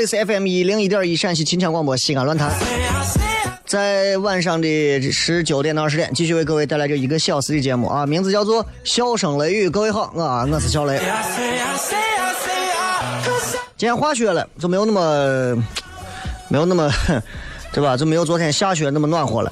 [0.00, 2.50] 里是 FM 一零一点一陕西秦腔广播西安论坛，
[3.66, 9.68] 在晚上的十九点到二十点，继续为各位带来这一个小时的节目啊，名字叫做《笑声雷雨》。
[9.70, 10.98] 各位好，我啊我是小雷。
[13.76, 15.62] 今天化雪了，就没有那么
[16.48, 16.90] 没有那么，
[17.70, 17.94] 对吧？
[17.94, 19.50] 就没有昨天下雪那么暖和了。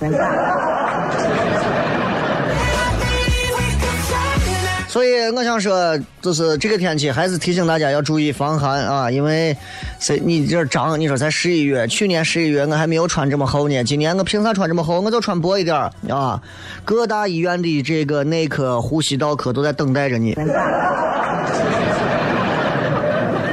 [5.33, 9.57] 我想说，就是这个天气，还是提醒大家要注意防寒啊，因为
[9.99, 15.01] 谁你这长，你说才十一月，去年十一月我还没有穿这么厚呢，今年我凭啥穿这么厚？
[15.01, 16.43] 我就穿薄一点儿啊。
[16.85, 20.35] 各大医院的这个内科、呼吸道科都在等待着你。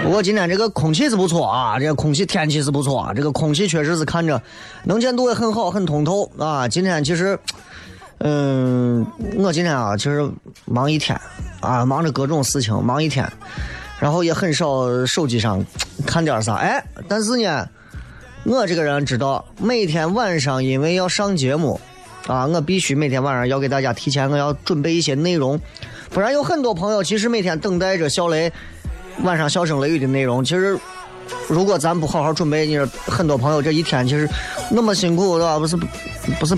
[0.04, 4.42] 不过今天这个空气是不错啊，这个空气天气是不错，啊这个空气确实是看着
[4.84, 6.68] 能见度也很好，很通透啊。
[6.68, 7.38] 今天其实，
[8.20, 9.06] 嗯，
[9.38, 10.30] 我今天啊，其实
[10.66, 11.20] 忙一天
[11.60, 13.32] 啊，忙着各种事情，忙一天，
[14.00, 15.64] 然后也很少手机上
[16.06, 16.56] 看点啥。
[16.56, 17.68] 哎，但是呢，
[18.44, 21.80] 我这个人知道，每天晚上因为要上节目
[22.28, 25.60] 啊，我必须每天晚上要给大家提前我要准备一些内容，
[26.10, 28.52] 不然有很多朋友其实每天等待着小雷。
[29.24, 30.78] 晚上笑声雷雨的内容，其实
[31.48, 34.30] 如果咱不好好准备，你说很多朋友这一天其实
[34.70, 35.58] 那么辛苦，对吧？
[35.58, 35.78] 不是
[36.38, 36.54] 不是，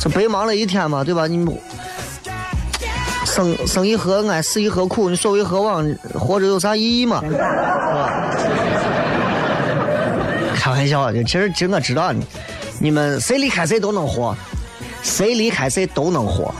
[0.00, 1.26] 这白忙了一天嘛，对吧？
[1.26, 1.36] 你
[3.32, 5.08] 生生一何安，死亦何苦？
[5.08, 5.82] 你所谓何往？
[6.12, 7.22] 活着有啥意义嘛？
[7.24, 8.30] 是吧？
[10.54, 12.22] 开玩笑，其实其实我知道你
[12.78, 14.36] 你们谁离开谁都能活，
[15.02, 16.54] 谁离开谁都能活。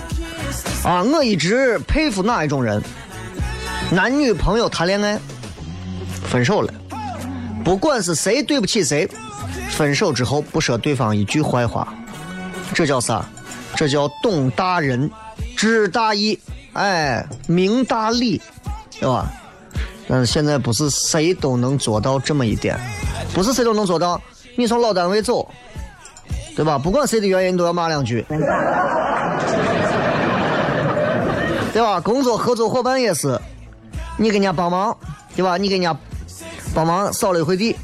[0.82, 2.82] 啊，我一直佩服哪一种人？
[3.90, 5.20] 男女朋友谈恋爱，
[6.24, 6.72] 分手了，
[7.62, 9.06] 不管是谁对不起谁，
[9.68, 11.92] 分手之后不说对方一句坏话，
[12.72, 13.22] 这叫啥？
[13.76, 15.10] 这叫懂大人，
[15.54, 16.38] 知大义，
[16.74, 18.40] 哎，明大理，
[18.98, 19.30] 对吧？
[20.08, 22.78] 但是现在不是谁都能做到这么一点，
[23.34, 24.20] 不是谁都能做到。
[24.56, 25.48] 你从老单位走，
[26.56, 26.78] 对吧？
[26.78, 28.24] 不管谁的原因，你都要骂两句，
[31.72, 32.00] 对吧？
[32.00, 33.40] 工作合作伙伴也是。
[34.18, 34.96] 你给人家帮忙，
[35.34, 35.56] 对吧？
[35.56, 35.96] 你给人家
[36.74, 37.74] 帮忙扫了一回地，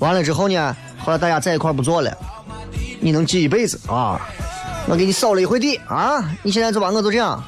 [0.00, 2.16] 完了之后呢，后来大家在一块不做了，
[3.00, 4.20] 你能记一辈子啊！
[4.88, 6.24] 我给你扫了一回地啊！
[6.42, 7.40] 你现在就把我就这样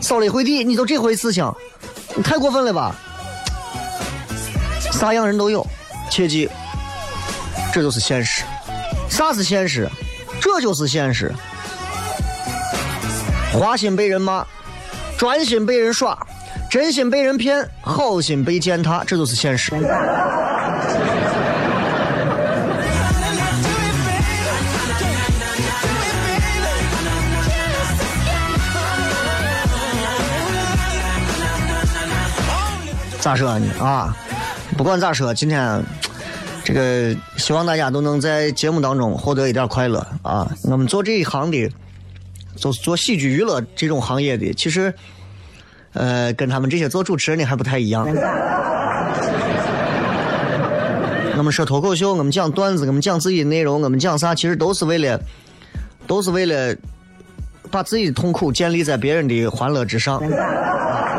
[0.00, 1.52] 扫了一回地，你就这回事情，
[2.16, 2.94] 你太过分了吧？
[4.92, 5.66] 啥样人都有，
[6.10, 6.48] 切记，
[7.72, 8.42] 这就是现实。
[9.08, 9.88] 啥是现实？
[10.40, 11.32] 这就是现实。
[13.52, 14.46] 花心被人骂，
[15.16, 16.18] 专心被人耍。
[16.70, 19.72] 真心被人骗，好心被践踏，这就是现实。
[33.20, 33.66] 咋说呢？
[33.80, 34.16] 啊，
[34.76, 35.82] 不管咋说，今天
[36.64, 40.50] 这个希望大家都能在节目当中获得一点快乐啊！
[40.64, 41.70] 我们做这一行的，
[42.56, 44.92] 就是做喜剧娱乐这种行业的，其实。
[45.94, 48.06] 呃，跟他们这些做主持人的还不太一样。
[51.36, 55.18] 我们说脱口秀，我们讲段子，我们讲自己的内容，我们讲啥，其实都是为了，
[56.06, 56.76] 都是为了
[57.70, 61.17] 把自己的痛苦建立在别人的欢乐之上，知道吧？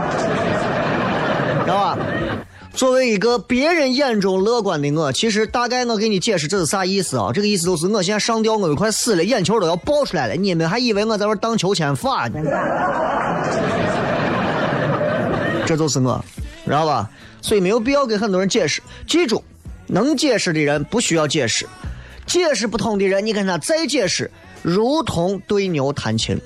[2.73, 7.31] 作为一个别人眼中乐观的我，其实大概我给你解释这是啥意思啊？
[7.33, 12.39] 这个意思就是我现在上吊，我都快死了，眼球都要爆出来了，你们还以为我在玩荡秋千法呢？
[15.65, 16.23] 这就是我，
[16.65, 17.09] 知道吧？
[17.41, 18.81] 所以没有必要给很多人解释。
[19.05, 19.43] 记住，
[19.87, 21.67] 能解释的人不需要解释，
[22.25, 24.31] 解释不通的人，你跟他再解释，
[24.61, 26.39] 如同对牛弹琴。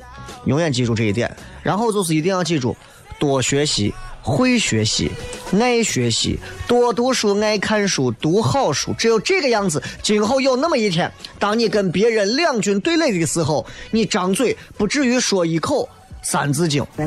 [0.46, 1.36] 永远记住这一点。
[1.62, 2.76] 然后就是一定要记住，
[3.20, 3.94] 多学习，
[4.24, 5.12] 会学习，
[5.60, 8.94] 爱学习，多读书，爱看书，读好书。
[8.98, 15.84] 只有这个样子，今后有那么一天，当你跟别人两军对垒的时候，你张嘴不至于说一口
[16.22, 16.82] 《三字经》。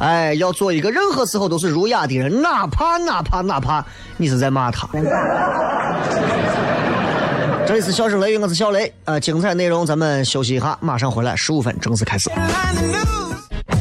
[0.00, 3.84] 哎，要做一个任何时候都是儒雅的人，哪怕哪怕哪怕
[4.16, 4.88] 你是在骂他。
[7.66, 8.92] 这里是笑声雷雨，我是小雷。
[9.04, 12.28] 呃，精彩内容咱们休息一下，马上回来，十五分正式开始。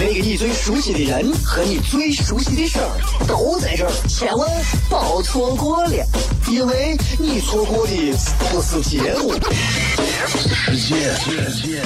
[0.00, 4.48] 那个你最熟悉的人和你最熟悉的事儿都在这儿，千万
[4.88, 6.06] 别错过了，
[6.48, 7.92] 因为你错过的
[8.38, 9.34] 不是节目，
[10.72, 11.82] 世界，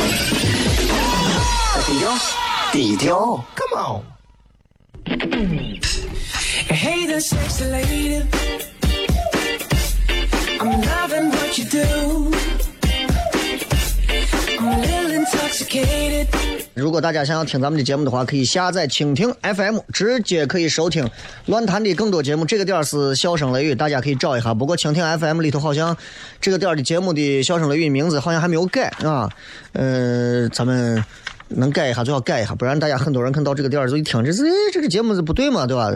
[1.87, 2.19] 低调，
[2.71, 4.03] 低调，Come on。
[16.75, 21.09] 如果大家想要听咱们的节目的话，可以下载蜻蜓 FM，直接可以收听
[21.47, 22.45] 乱谈的更多节目。
[22.45, 24.55] 这个点是笑声雷雨，大家可以找一下。
[24.55, 25.97] 不过蜻蜓 FM 里头好像
[26.41, 29.29] 这个点的节目的笑声雷雨名字好像还没有改啊。
[29.73, 31.05] 呃，咱们
[31.49, 34.43] 能改一下最好改一下，不然大家很多人看到这个点就一听，这是
[34.73, 35.93] 这个节目是不对嘛，对吧？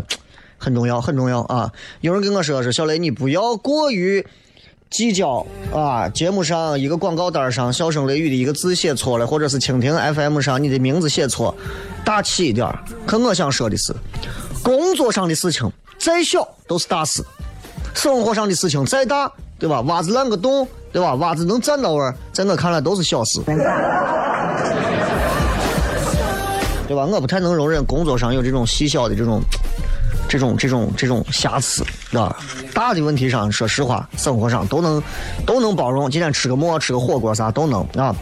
[0.58, 1.70] 很重要，很重要啊！
[2.00, 4.24] 有人跟我说说小雷，你不要过于
[4.90, 6.08] 计较啊。
[6.08, 11.54] 节目上一个广告单上“笑声雷雨”的一个字写错了，或者是蜻蜓 FM 上你的名字写错，
[12.04, 12.68] 大气一点。
[13.06, 13.94] 可我想说的是，
[14.62, 17.24] 工作上的事情再小都是大事，
[17.94, 19.80] 生活上的事情再大，对吧？
[19.82, 21.14] 袜子烂个洞，对吧？
[21.14, 23.40] 袜子能站到位，在我看来都是小事，
[26.86, 27.04] 对吧？
[27.04, 29.40] 我不太能容忍工作上有这种细小的这种。
[30.28, 32.36] 这种这种这种瑕疵，啊，
[32.74, 35.02] 大的问题上，说实话，生活上都能
[35.44, 36.10] 都能包容。
[36.10, 38.14] 今天吃个馍，吃个火锅啥都能啊。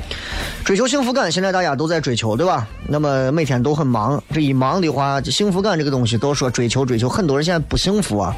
[0.65, 2.67] 追求幸福感，现在大家都在追求，对吧？
[2.87, 8.35] 那么每天都很忙，这一忙的话，幸福感这个东西都说追求追求，很多人现在不幸福啊。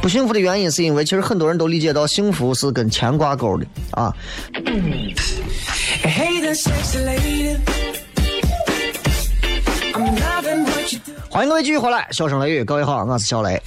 [0.00, 4.14] 不幸福的原因是因为其实很多人都理解到幸福是跟钱挂钩的啊。
[11.30, 13.60] 欢迎各位继续回来，笑声雷雨，各位好，我是小雷。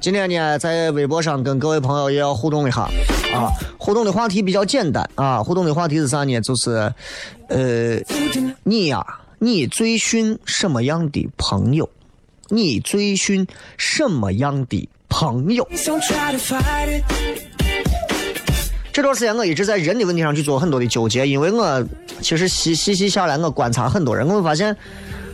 [0.00, 2.82] 今天呢，在微博上跟各位朋友也要互动一下
[3.34, 6.40] 啊，互动的话题比较简单啊，互动的话题是啥呢？
[6.40, 6.92] 就是，
[7.48, 7.98] 呃，
[8.62, 9.04] 你呀，
[9.38, 11.88] 你最训什么样的朋友？
[12.48, 15.68] 你最训什么样的朋友？
[18.92, 21.84] 这段时间我一直在人的问题上去做很多的纠结，因为我
[22.20, 24.76] 其实细细细下来，我观察很多人，我会发现。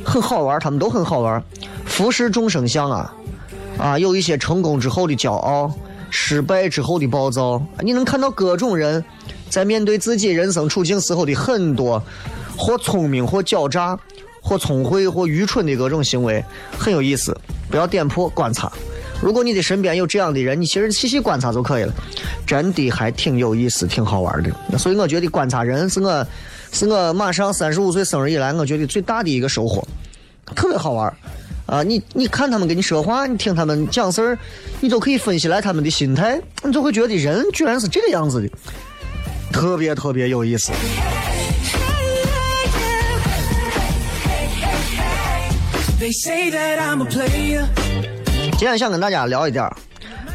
[0.06, 1.42] 很好玩，他们都很好玩。
[1.84, 3.12] 浮世众生相啊，
[3.76, 5.70] 啊，有一些成功之后的骄傲，
[6.10, 7.60] 失败之后的暴躁。
[7.80, 9.04] 你能看到各种人
[9.50, 12.00] 在面对自己人生处境时候的很多
[12.56, 13.98] 或聪明、或狡诈、
[14.40, 16.42] 或聪慧、或愚蠢的各种行为，
[16.78, 17.36] 很有意思。
[17.68, 18.70] 不要点破，观察。
[19.20, 21.92] 如果你的身边有这样的人，你其实细细观察就可以了，
[22.46, 24.78] 真的还挺有意思、挺好玩的。
[24.78, 26.24] 所以我觉得观察人是我。
[26.76, 29.82] 是我马上三十五岁生日以来，我觉得最大的一个收获，
[30.54, 31.10] 特别好玩
[31.64, 31.82] 啊！
[31.82, 34.38] 你你看他们跟你说话，你听他们讲事儿，
[34.78, 38.50] 你都可以分析来他们的心态，你就会觉得人居然是这个样子的，
[39.50, 40.70] 特别特别有意思。
[48.58, 49.66] 今天想跟大家聊一点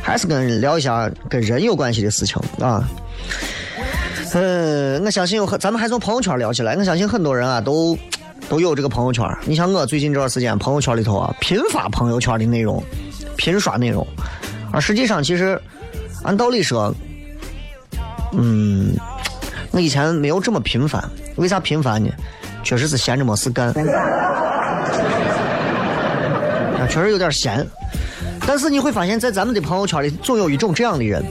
[0.01, 2.83] 还是跟聊一下跟人有关系的事情啊。
[4.33, 6.75] 嗯，我相信有很，咱们还从朋友圈聊起来。
[6.75, 7.97] 我相信很多人啊，都
[8.49, 9.25] 都有这个朋友圈。
[9.45, 12.81] 你像我最近这段时间，朋友圈里头啊，频发朋友圈的内容，
[13.35, 14.05] 频刷内容。
[14.71, 15.59] 而实际上，其实
[16.23, 16.93] 按道理说，
[18.31, 18.95] 嗯，
[19.71, 21.03] 我以前没有这么频繁，
[21.35, 22.09] 为啥频繁呢？
[22.63, 23.73] 确实是闲着没事干，
[26.87, 27.65] 确实有点闲。
[28.47, 31.23] 但是你会发现在咱们的朋友圈里，总有一种这样的人，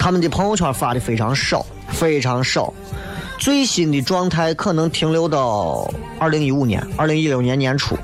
[0.00, 2.72] 他们的朋友圈发的非常少，非常少。
[3.38, 5.88] 最新的状态可能停留到
[6.18, 7.94] 二零一五年、二零一六年年初，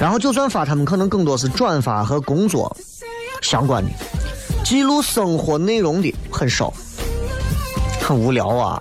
[0.00, 2.74] 然后就算发，他们可能更多是转发和工作
[3.42, 3.90] 相关的，
[4.64, 6.72] 记录生活内容的很少，
[8.00, 8.80] 很无聊啊。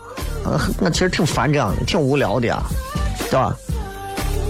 [0.79, 2.63] 我其实挺烦这样的，挺无聊的呀，
[3.25, 3.55] 对吧？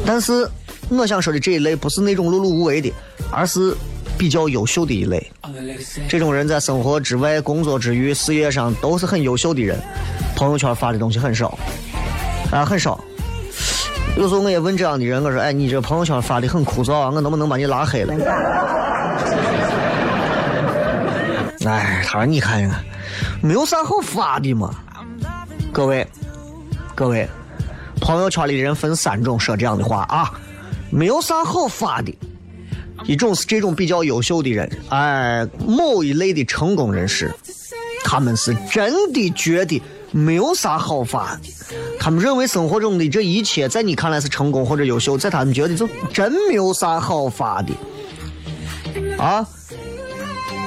[0.06, 0.46] 但是
[0.90, 2.92] 我想说的这一类不是那种碌碌无为的，
[3.32, 3.74] 而是
[4.20, 5.32] 比较优秀的一类。
[6.10, 9.80] 这种人在生活之外、工作之余、事业上都是很优秀的人，
[10.36, 11.58] 朋友圈发的东西很少，
[12.52, 13.00] 啊，很少。
[14.18, 18.14] 有时候我也问这样的人，我说：“哎，你这朋友圈发的很枯燥啊，我能不能把你拉黑了？”
[21.66, 22.84] 哎，他说：“你看看，
[23.42, 24.76] 没有啥好发的嘛。”
[25.72, 26.06] 各位，
[26.94, 27.26] 各位，
[28.02, 30.30] 朋友圈里的人分三种说这样的话啊，
[30.92, 32.14] 没有啥好发的。
[33.06, 37.34] 一种是这种比较优秀的人，哎，某一类的成功人士，
[38.03, 41.41] 他们是真的觉得没有啥好发的。
[42.00, 47.74] 他们认为生活中的这一切，在你看来是成功或者优秀，在他们觉得就真没有啥好发的。
[49.18, 49.46] 啊，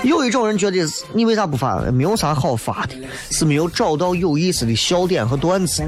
[0.03, 0.79] 有一种人觉得
[1.13, 1.81] 你为啥不发？
[1.91, 2.95] 没有啥好发的，
[3.31, 5.83] 是没有找到有意思的笑点和段子。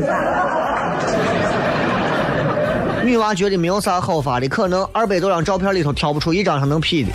[3.15, 7.13] 女娃觉得没有啥好发的，可能二百多张照片里头挑不出一张她能 P 的。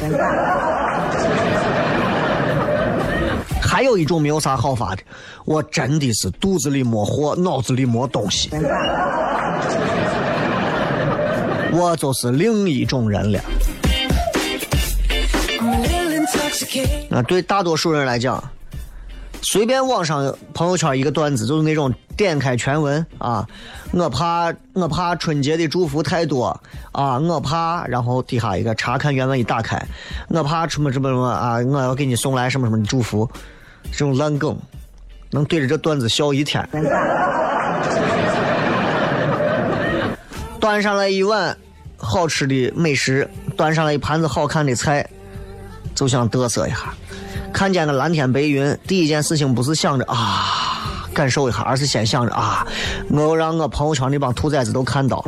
[3.62, 5.02] 还有一种没有啥好发的，
[5.44, 8.50] 我真的是肚子里没货，脑子里没东西。
[11.74, 13.42] 我就是另一种人了。
[17.10, 18.42] 那对大多数人来讲，
[19.42, 23.48] 随便网上朋友圈一个段子，就是那种点开全文啊，
[23.92, 26.48] 我怕我怕春节的祝福太多
[26.92, 29.82] 啊，我怕，然后底下一个查看原文一打开，
[30.28, 33.30] 我怕什么什么什么啊，我要给你送来什么什么的祝福，
[33.92, 34.58] 这种烂梗，
[35.32, 36.68] 能对着这段子笑一天。
[40.60, 41.58] 端上来一碗
[41.98, 45.10] 好吃的美食，端上来一盘子好看的菜，
[45.96, 46.94] 就想嘚瑟一下。
[47.54, 52.66] 看见个蓝天白云，第一件事情不是想着啊感受一下，而是先想着啊，
[53.10, 55.24] 我要让我朋友圈那帮兔崽子都看到，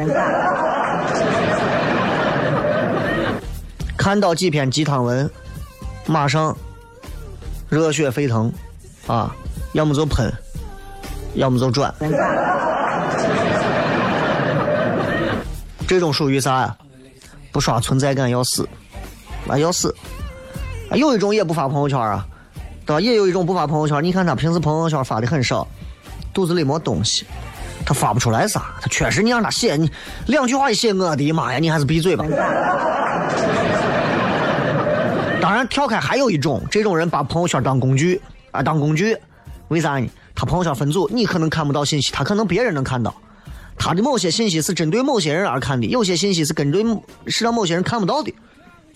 [3.97, 5.29] 看到几篇鸡汤文，
[6.05, 6.55] 马上
[7.67, 8.51] 热血沸腾
[9.07, 9.35] 啊，
[9.73, 10.31] 要么就喷，
[11.33, 11.93] 要么就转，
[15.87, 16.77] 这种属于啥呀？
[17.51, 18.67] 不刷存在感要死，
[19.47, 19.93] 啊要死。
[20.97, 22.25] 有一种也不发朋友圈啊，
[22.85, 22.99] 对吧？
[22.99, 24.03] 也有一种不发朋友圈。
[24.03, 25.67] 你看他平时朋友圈发的很少，
[26.33, 27.25] 肚子里没东西，
[27.85, 28.65] 他发不出来啥。
[28.81, 29.89] 他确实，你让他写，你
[30.27, 32.25] 两句话一写，我的妈呀，你还是闭嘴吧。
[35.41, 38.21] 当然，跳开还有一种，这种人把朋友圈当工具
[38.51, 39.17] 啊，当工具。
[39.69, 40.09] 为啥呢？
[40.35, 43.15] 他朋友圈分组，你可能看不到信息，他可能别人能看到。
[43.77, 46.83] 他的某些信息是针对某些人而看的，有些信息是针对
[47.27, 48.33] 是让某些人看不到的。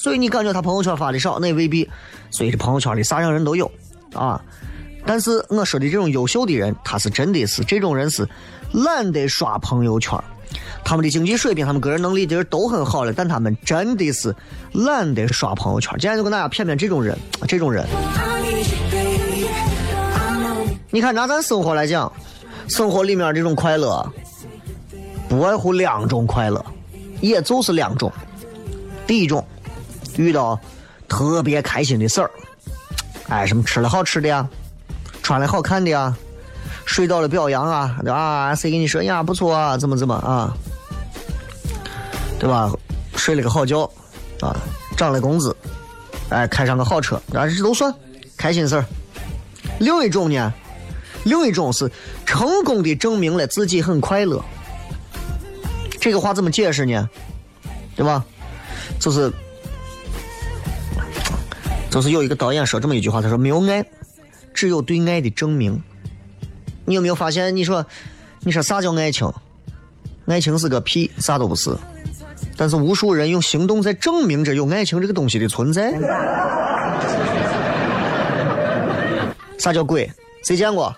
[0.06, 1.90] 所以你感觉他朋友圈发的少，那也未必。
[2.30, 3.72] 所以这朋友圈里啥样人都有，
[4.14, 4.40] 啊。
[5.04, 8.24] 但是我说的这种优秀的人，他是真的是这种人是
[8.72, 10.16] 懒得刷朋友圈，
[10.84, 14.32] 他们的经济水平、他们个人能力其实都很好了，但他们真的是
[14.74, 15.92] 懒得刷朋友圈。
[15.98, 17.88] 今天就跟大家骗骗这种人，这种人。
[20.92, 22.14] 你看拿咱生活来讲，
[22.68, 24.08] 生活里面这种快乐，
[25.28, 26.64] 不外乎两种快乐，
[27.22, 28.12] 也就是两种。
[29.08, 29.44] 第一种。
[30.18, 30.60] 遇到
[31.08, 32.32] 特别开心的事儿，
[33.30, 34.48] 哎，什么吃了好吃的呀，
[35.22, 36.16] 穿了好看的呀，
[36.86, 38.54] 睡到了表扬啊，对吧？
[38.56, 39.22] 谁给你说呀？
[39.22, 40.56] 不错啊，怎么怎么啊？
[42.40, 42.72] 对吧？
[43.16, 43.90] 睡了个好觉
[44.42, 44.56] 啊，
[44.98, 45.56] 涨了工资，
[46.30, 47.94] 哎，开上个好车，啊，这都算
[48.38, 48.86] 开心事儿。
[49.80, 50.54] 另一种呢，
[51.24, 51.92] 另一种是
[52.26, 54.44] 成功的证明了自己很快乐。
[56.00, 57.10] 这个话怎么解释呢？
[57.96, 58.24] 对吧？
[59.00, 59.32] 就是。
[61.96, 63.86] 就是有一个导演说这么一句话，他说：“没有爱，
[64.54, 65.82] 只有对爱的证明。”
[66.84, 67.56] 你有没有发现？
[67.56, 67.86] 你说，
[68.42, 69.32] 你说啥叫爱情？
[70.26, 71.74] 爱情是个屁，啥都不是。
[72.58, 75.94] 但是无数人用行动在证明着有爱情这个东西的存在。
[79.58, 80.12] 啥叫鬼？
[80.44, 80.94] 谁见过？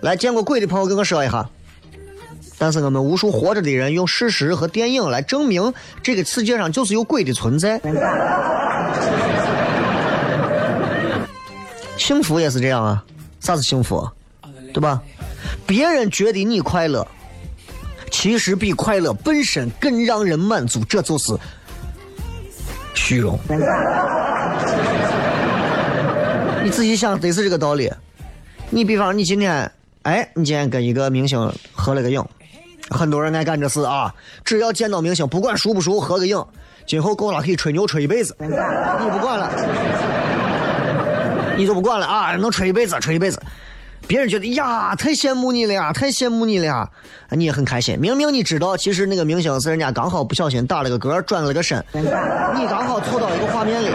[0.00, 1.46] 来见过鬼的朋友跟我说一下。
[2.56, 7.78] 但是我们无数活着的人用事实和电影来证明这个世界上就是有鬼的存在。
[11.98, 13.04] 幸福也是这样啊，
[13.40, 14.08] 啥是幸福，
[14.72, 15.02] 对吧？
[15.66, 17.06] 别人觉得你快乐，
[18.10, 21.36] 其实比快乐本身更让人满足，这就是
[22.94, 23.38] 虚荣。
[26.62, 27.92] 你仔细想，得是这个道理。
[28.70, 29.70] 你比方，你今天，
[30.02, 32.24] 哎，你今天跟一个明星合了个影，
[32.90, 34.14] 很多人爱干这事啊。
[34.44, 36.44] 只要见到明星，不管熟不熟，合个影，
[36.86, 39.50] 今后够了可以吹牛吹一辈子，你不管了，
[41.58, 43.42] 你就不管了啊，能吹一辈子，吹一辈子。
[44.06, 46.88] 别人觉得呀，太羡慕你了呀，太羡慕你了呀，
[47.30, 47.98] 你也很开心。
[47.98, 52.04] 明明你知道，其实那个明星是人家刚好不小心打了个嗝，转了个身，你
[52.68, 53.88] 刚好凑到一个画面里，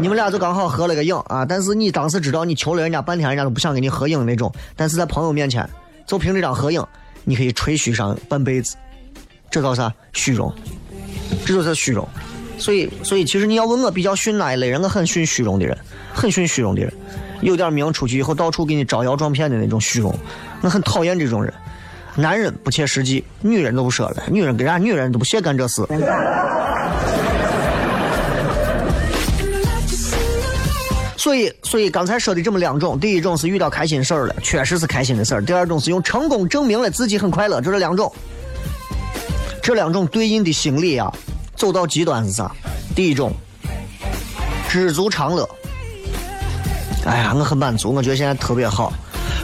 [0.00, 1.44] 你们俩就刚好合了个影啊。
[1.44, 4.50] 但是你当时知道，你求了人家半天，人家都不想跟你合影那种。
[4.76, 5.68] 但是在朋友面前，
[6.06, 6.82] 就凭这张合影，
[7.24, 8.76] 你可以吹嘘上半辈子，
[9.50, 9.92] 这叫啥？
[10.12, 10.54] 虚荣，
[11.44, 12.08] 这就是虚荣。
[12.60, 15.76] 所以，所以其实你要问我比较逊哪一类人，我很逊虚荣的人，
[16.12, 16.92] 很逊虚荣的人。
[17.40, 20.14] 有点名出去以后，到处给你招摇撞骗的那种虚荣，
[20.60, 21.52] 我很讨厌这种人。
[22.14, 25.82] 男人不切实际，女人都不说了，女人跟人家女人都不屑干这事。
[31.16, 38.12] 所以，所以刚才说的这么两种，第一种是遇到开心事儿了，确实是开心的事儿；第二种是用成功证明了自己很快乐，就这两种。
[39.62, 41.10] 这两种对应的心理啊，
[41.60, 42.50] 走到极端是啥？
[42.94, 43.30] 第一种，
[44.66, 45.46] 知足常乐。
[47.04, 48.90] 哎呀，我很满足，我觉得现在特别好，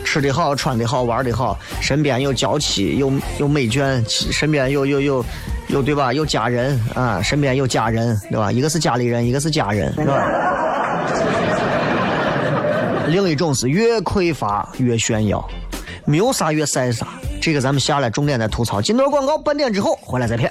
[0.02, 5.24] 吃的好，穿的好，玩的好，身边有娇妻，有有美眷，身边有有有
[5.68, 6.10] 有对吧？
[6.10, 8.50] 有家人啊，身边有家人对吧？
[8.50, 10.26] 一个是家里人，一个是家人，是吧？
[13.08, 15.46] 另一种是越匮乏越炫耀，
[16.06, 17.06] 没有啥越晒啥。
[17.42, 18.80] 这个咱们下来重点再吐槽。
[18.80, 20.50] 进段广告，半点之后回来再骗。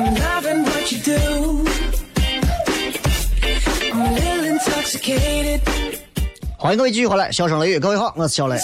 [0.00, 1.12] I'm loving what you do.
[3.92, 5.60] I'm a little intoxicated.
[6.56, 8.58] 欢迎各位继续回来，笑声雷雨，各位好，我是小雷。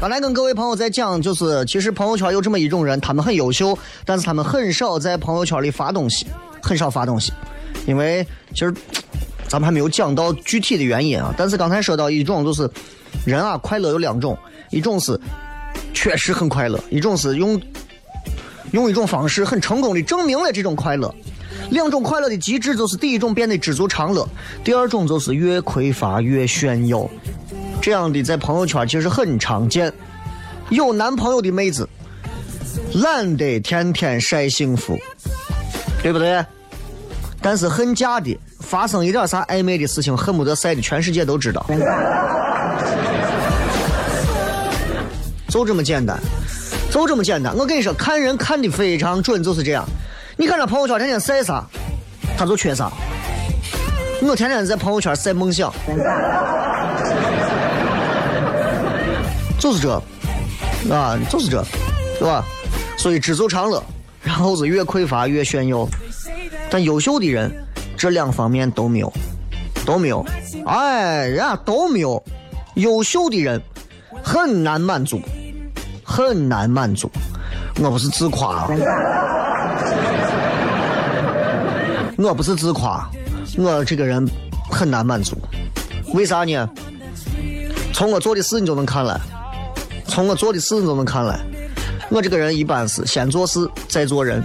[0.00, 6.26] 刚才跟各位朋友在讲，就是其实朋友圈有这么一种人，他们很优秀，但是他们很少在朋友圈里发东西，
[6.62, 7.30] 很少发东西，
[7.86, 8.72] 因为其实
[9.46, 11.34] 咱们还没有讲到具体的原因啊。
[11.36, 12.70] 但是刚才说到一种就是
[13.26, 14.38] 人啊，快乐有两种，
[14.70, 15.20] 一种是
[15.92, 17.60] 确实很快乐，一种是用
[18.72, 21.14] 用一种方式很成功的证明了这种快乐。
[21.70, 24.26] 两种快乐的极致就是第一种变得知足常乐，
[24.64, 27.08] 第二种就是越匮乏越炫耀。
[27.80, 29.92] 这样的在朋友圈其实很常见。
[30.70, 31.88] 有男朋友的妹子
[32.94, 34.98] 懒得天天晒幸福，
[36.02, 36.44] 对不对？
[37.40, 41.64] 但是恨嫁的发生一点啥暧昧的事情，恨不得晒的全世界都知道。
[45.48, 46.18] 就这么简单，
[46.98, 47.56] 就这么简单。
[47.56, 49.84] 我跟你说，看人看的非常准，就是这样。
[50.36, 51.64] 你看他朋友圈天天晒啥，
[52.36, 52.90] 他就缺啥。
[54.22, 55.72] 我天天在朋友圈晒梦想，
[59.58, 60.02] 就是这，
[60.92, 61.64] 啊，就是这，
[62.18, 62.44] 对吧？
[62.96, 63.82] 所以知足常乐，
[64.22, 65.86] 然后是越匮乏越炫耀。
[66.68, 67.50] 但优秀的人，
[67.96, 69.12] 这两方面都没有，
[69.86, 70.24] 都没有。
[70.66, 72.22] 哎，人家都没有。
[72.74, 73.60] 优秀的人
[74.22, 75.20] 很难满足，
[76.08, 77.10] 很难满足。
[77.80, 78.66] 我不是自夸，
[82.16, 83.06] 我不是自夸，
[83.58, 84.26] 我这个人
[84.70, 85.36] 很难满足。
[86.14, 86.66] 为啥呢？
[87.92, 89.20] 从我做的事你就能看来，
[90.06, 91.38] 从我做的事你就能看来。
[92.08, 94.42] 我这个人一般是先做事再做人，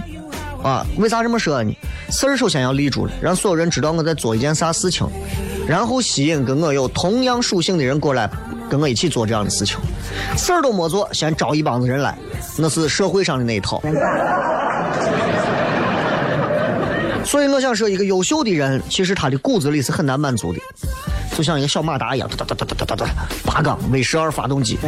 [0.62, 1.74] 啊，为啥这么说呢？
[2.10, 5.08] 事儿首先要立住了，让所有人知道我在做一件啥事情，
[5.66, 8.30] 然后吸引跟我有同样属性的人过来
[8.70, 9.78] 跟我一起做这样的事情。
[10.36, 12.16] 事儿都没做，先招一帮子人来，
[12.58, 13.80] 那是社会上的那一套。
[17.24, 20.58] 所以我想说，一个优秀的人，其实他的骨子里是很难满足的，
[21.34, 23.12] 就像一个小马达一样，哒哒哒哒哒哒哒哒，
[23.46, 24.78] 八缸 V 十二发动机，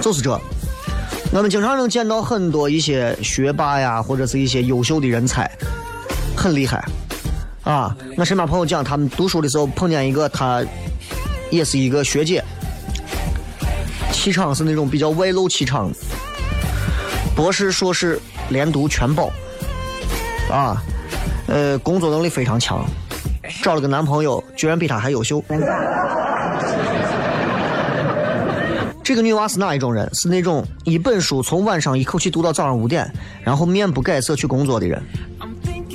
[0.00, 0.40] 就是这。
[1.32, 5.50] 我们经常能见到很多一些学霸呀，或者是一些优秀的人才，
[6.36, 6.82] 很厉害
[7.64, 7.96] 啊。
[8.16, 10.64] 我身边朋友讲，他们读书的时候碰见一个，他
[11.50, 12.42] 也是一个学姐，
[14.12, 15.90] 气场是那种比较外露气场，
[17.34, 19.30] 博士、硕士连读全保，
[20.50, 20.82] 啊，
[21.48, 22.84] 呃，工作能力非常强，
[23.62, 25.42] 找了个男朋友，居然比他还优秀。
[29.02, 30.08] 这个女娃是哪一种人？
[30.14, 33.06] 是那种一本书从晚上一口气读到早上五点，
[33.42, 35.00] 然后面不改色去工作的人。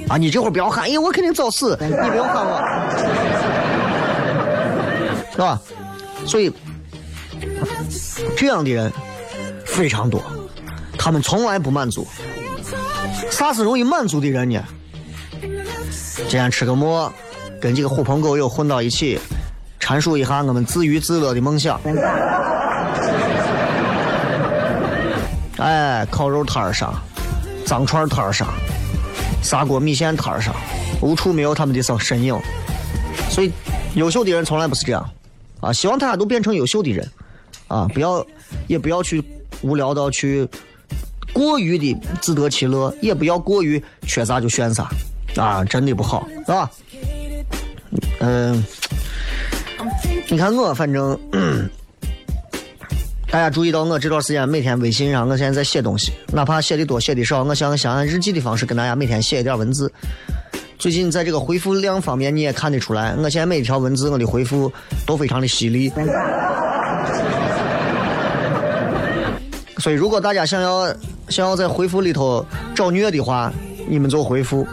[0.09, 2.59] 啊，你这会儿不要喊，哎呀，我肯定早死，你不要喊我，
[5.31, 5.61] 是吧？
[6.25, 6.51] 所以
[8.35, 8.91] 这样的人
[9.65, 10.21] 非常多，
[10.97, 12.07] 他们从来不满足。
[13.29, 14.59] 啥是容易满足的人呢？
[15.41, 17.11] 今天吃个馍，
[17.61, 19.19] 跟几个狐朋狗友混到一起，
[19.79, 21.79] 阐述一下我们自娱自乐的梦想。
[25.57, 26.93] 哎，烤肉摊上，
[27.65, 28.47] 脏串摊上，
[29.41, 30.53] 砂锅米线摊上，
[31.01, 32.37] 无处没有他们的身身影。
[33.29, 33.51] 所以，
[33.95, 35.09] 优秀的人从来不是这样
[35.61, 35.71] 啊！
[35.73, 37.07] 希望大家都变成优秀的人
[37.67, 37.87] 啊！
[37.93, 38.25] 不要，
[38.67, 39.23] 也不要去
[39.61, 40.47] 无聊到去
[41.33, 44.89] 过于的自得其乐，也不要过于缺啥就炫啥
[45.37, 45.63] 啊！
[45.63, 46.71] 真的不好，是吧？
[48.19, 48.63] 嗯，
[50.29, 51.17] 你看我，反正。
[53.31, 59.91] 大家注意到我这段时间每天微信上，我现在在写东西，哪怕写的多写的少，我想想按日记的方式跟大家每天写一点文字。
[60.79, 64.71] 最近在这个回复量方面，你也看得出来，我现在每一条文字我的回复
[65.05, 65.91] 都非常的犀利。
[69.77, 70.91] 所以，如果大家想要
[71.29, 73.53] 想要在回复里头找虐的话，
[73.87, 74.65] 你们就回复；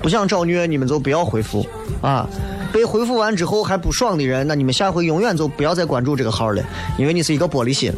[0.00, 1.66] 不想找虐，你们就不要回复
[2.00, 2.28] 啊。
[2.74, 6.60] 被回复完之后还不爽的人，那你们下回永远就不要再关注这个号了，
[6.98, 7.92] 因为你是一个玻璃心，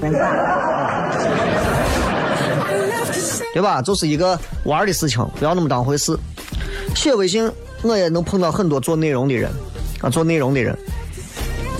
[3.54, 3.80] 对吧？
[3.80, 6.14] 就是一个玩的事情，不要那么当回事。
[6.94, 9.50] 写微信，我也能碰到很多做内容的人
[10.02, 10.76] 啊，做内容的人。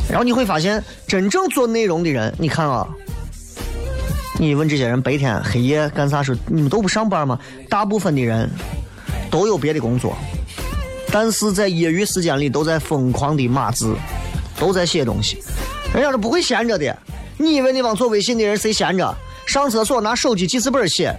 [0.08, 2.88] 然后你会发现，真正做内容的人，你看啊，
[4.38, 7.38] 你问这些人白天黑夜干啥事，你们都不上班吗？
[7.68, 8.48] 大部分的人
[9.30, 10.16] 都有别的工作。
[11.12, 13.96] 但是在业余时间里都在疯狂的码字，
[14.58, 15.38] 都在写东西，
[15.94, 16.96] 人家是不会闲着的。
[17.38, 19.14] 你以为那帮做微信的人谁闲着？
[19.46, 21.14] 上厕所拿手机记事本写，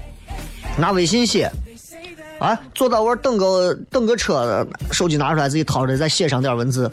[0.78, 1.50] 拿微信写，
[2.40, 6.92] 啊，坐到我等个等个车，手机拿出来自己掏出来再写上点文字。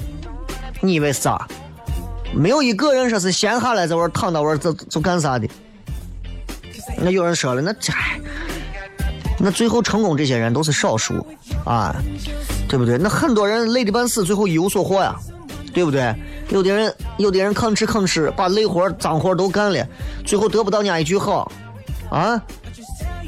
[0.80, 1.48] 你以为是啥？
[2.32, 5.48] 没有一个人说是闲下来在玩躺到玩这就干啥的。
[6.98, 7.92] 那有人说了，那这，
[9.38, 11.26] 那最后成功这些人都是少数
[11.64, 11.94] 啊。
[12.68, 12.98] 对不对？
[12.98, 15.14] 那很多人累的半死，最后一无所获呀，
[15.72, 16.14] 对不对？
[16.50, 19.86] 有的人，有的人吭哧吭哧把累活、脏活都干了，
[20.24, 21.50] 最后得不到人家一句好，
[22.10, 22.40] 啊，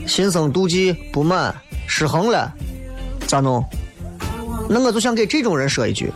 [0.06, 1.54] 心生妒忌、不满、
[1.86, 2.52] 失衡了，
[3.26, 3.64] 咋弄？
[4.68, 6.12] 那我就想给这种人说一句：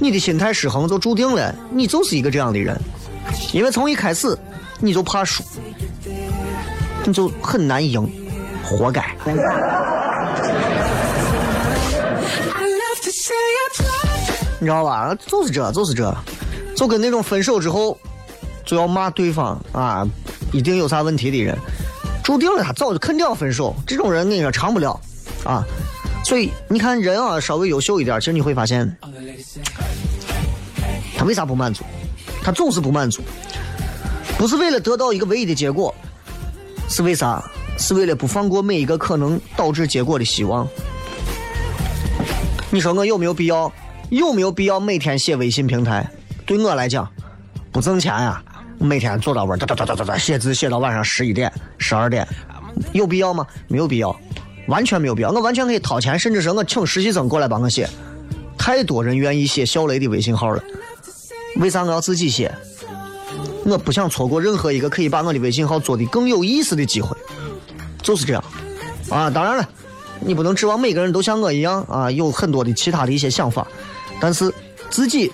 [0.00, 2.78] 你的心态失衡，就注定了你就是一个这样的人，
[3.52, 4.36] 因为从一开始
[4.80, 5.42] 你就怕输，
[7.04, 8.08] 你就很难赢，
[8.62, 9.04] 活该。
[14.64, 15.14] 你知道吧？
[15.26, 16.16] 就是这，就是这，
[16.74, 17.98] 就跟那种分手之后
[18.64, 20.08] 就要骂对方啊，
[20.54, 21.54] 一定有啥问题的人，
[22.22, 23.76] 注定了他早就肯定要分手。
[23.86, 24.98] 这种人跟，你说长不了
[25.44, 25.62] 啊。
[26.24, 28.96] 所以你看人啊，稍微优秀一点，其实你会发现，
[31.18, 31.84] 他为啥不满足？
[32.42, 33.20] 他总是不满足，
[34.38, 35.94] 不是为了得到一个唯一的结果，
[36.88, 37.44] 是为啥？
[37.76, 40.66] 是为了不放过每一个可能导致结果的希望。
[42.70, 43.70] 你说我有没有必要？
[44.10, 46.08] 有没有必要每天写微信平台？
[46.46, 47.08] 对我来讲，
[47.72, 48.42] 不挣钱呀。
[48.78, 52.26] 每天坐到玩哒哒哒哒哒哒写字写到晚上十一点、十二点，
[52.92, 53.46] 有必要吗？
[53.68, 54.14] 没有必要，
[54.66, 55.30] 完全没有必要。
[55.30, 57.88] 我完全可以掏钱，甚至是我请实习生过来帮我写。
[58.58, 60.62] 太多人愿意写小雷的微信号了，
[61.56, 62.52] 为啥我要自己写？
[63.64, 67.16] 我不想错过任何一个可以把我的微信号做的更有意思的机会，
[68.02, 68.44] 就是这样。
[69.08, 69.68] 啊，当然了。
[70.20, 73.66] 你不能指望每个人都像我一样啊，有很多的其他的一些想法，
[74.24, 74.50] 但是
[74.88, 75.30] 自己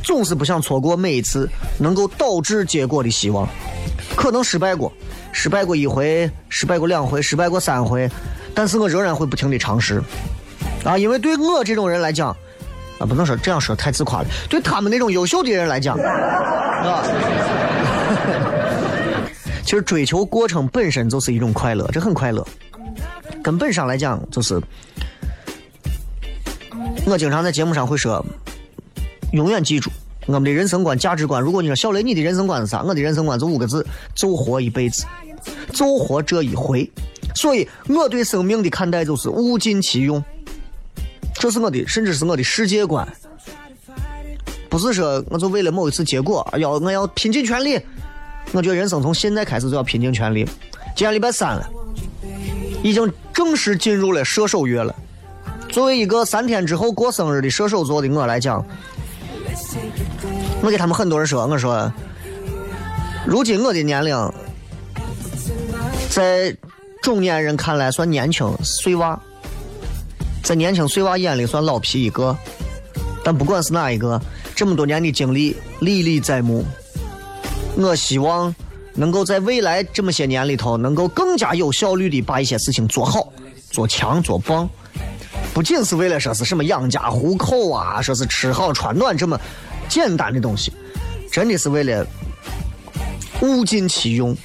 [0.00, 3.48] 总是不想错过每一次能够导致结果的希望。
[4.14, 4.92] 可能失败过，
[5.32, 8.08] 失败过一回，失败过两回，失败过三回，
[8.54, 10.00] 但是我仍然会不停的尝试，
[10.84, 12.28] 啊，因为对我这种人来讲，
[13.00, 17.02] 啊，不能说这样说太自夸了，对他们那种优秀的人来讲，是吧？
[19.64, 22.46] 其实追求过程本身就是一种快乐，这很快乐。
[23.42, 24.62] 根本上来讲，就是
[27.06, 28.24] 我经常在节目上会说，
[29.32, 29.88] 永远记住
[30.26, 31.40] 我们的人生观、价值观。
[31.40, 32.82] 如果你说小雷，你的人生观是啥？
[32.82, 35.04] 我的人生观就五个字：就活一辈子，
[35.72, 36.90] 就活这一回。
[37.36, 40.22] 所以我对生命的看待就是物尽其用，
[41.34, 43.06] 这是我的，甚至是我的世界观。
[44.68, 47.80] 不是说我就为了某一次结果，要我要拼尽全力。
[48.50, 50.44] 我觉得人生从现在开始就要拼尽全力。
[50.96, 51.70] 今天礼拜三了，
[52.82, 54.92] 已经正式进入了射手月了。
[55.76, 58.64] 作为一个三天之后过生日的射手座的我来讲，
[60.62, 61.92] 我给他们很多人说，我说，
[63.26, 64.32] 如今我的年龄，
[66.08, 66.56] 在
[67.02, 69.20] 中年人看来算年轻碎娃，
[70.42, 72.34] 在年轻碎娃眼里算老皮一个。
[73.22, 74.18] 但不管是哪一个，
[74.54, 76.64] 这么多年的经历历历在目。
[77.76, 78.54] 我希望
[78.94, 83.30] 能够在未来这么些年里头，能够更加有效率的把一些事情做好、
[83.70, 84.66] 做强、做棒。
[85.56, 89.40] 不仅是为了说是什么养家糊口啊，说是吃好穿暖这么
[89.88, 90.70] 简单的东西，
[91.32, 92.06] 真的是为了
[93.40, 94.36] 物尽其用。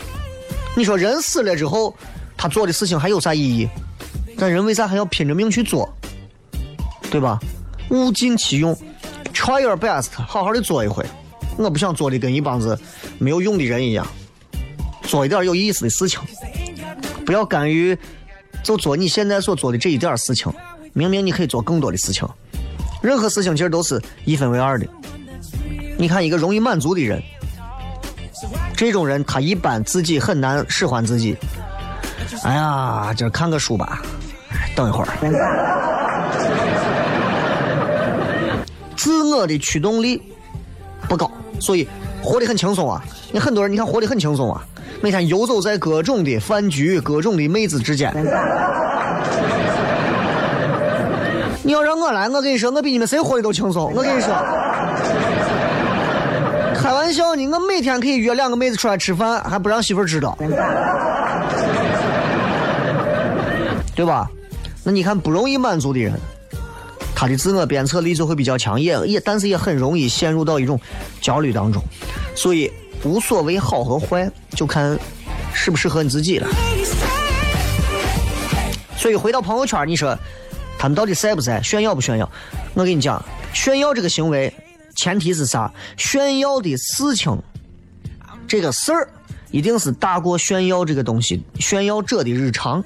[0.74, 1.94] 你说人死了之后，
[2.38, 3.68] 他做的事情还有啥意义？
[4.38, 5.94] 但人为啥还要拼着命去做？
[7.12, 7.38] 对吧？
[7.90, 8.74] 物尽其用
[9.34, 11.06] ，try your best，好好的做一回。
[11.58, 12.80] 我不想做的跟一帮子
[13.20, 14.08] 没有用的人一样，
[15.04, 16.22] 做一点有意思的事情，
[17.26, 17.98] 不要甘于
[18.64, 20.50] 就做你现在所做的这一点事情。
[20.94, 22.28] 明明你可以做更多的事情，
[23.02, 24.86] 任何事情其实都是一分为二的。
[25.98, 27.22] 你看一个容易满足的人，
[28.76, 31.38] 这种人他一般自己很难使唤自己。
[32.44, 34.02] 哎呀，今儿看个书吧，
[34.76, 35.08] 等一会儿。
[38.96, 40.22] 自我的驱动力
[41.08, 41.30] 不高。
[41.60, 41.88] 所以
[42.24, 43.04] 活得很轻松啊！
[43.32, 44.66] 你很多人，你看活得很轻松啊，
[45.00, 48.12] 每天游走在各种的饭局、各种的妹子之间。
[51.64, 53.94] 你要让我来，我跟你说，我比你们谁活的都轻松。
[53.94, 54.34] 我跟你说，
[56.76, 60.36] 开玩笑呢，我每天可以约两个妹子出来吃饭，还不让媳妇知道，
[63.96, 64.28] 对吧？
[64.84, 66.14] 那你看不容易满足的人。
[67.16, 70.80] 他的自我鞭策力就会比较强，也也，但是也很容易陷入到一种
[71.22, 71.80] 焦虑当中，
[72.34, 72.72] 所以
[73.04, 74.98] 无所谓好和坏，就看
[75.54, 76.48] 适不适合你自己了。
[78.98, 80.18] 所以回到朋友圈，你说
[80.82, 82.28] 他们到底晒不晒，炫耀不炫耀？
[82.74, 84.52] 我跟你讲，炫耀这个行为
[84.96, 85.72] 前提是啥？
[85.96, 87.40] 炫耀的事情，
[88.48, 89.08] 这个事儿
[89.52, 92.84] 一定是大过炫耀这个东西，炫耀者的日常。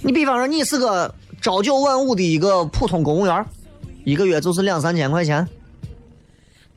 [0.00, 3.44] 你比方说，你是个朝九晚五的一个普通公务员。
[4.04, 5.44] 一个月就是两三千块钱，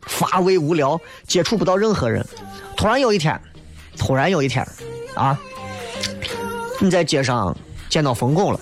[0.08, 2.26] 乏味无聊，接触不到任何人。
[2.76, 3.40] 突然有一天，
[3.96, 4.68] 突然有一天，
[5.14, 5.40] 啊，
[6.80, 7.56] 你在街上
[7.90, 8.60] 见到冯巩了，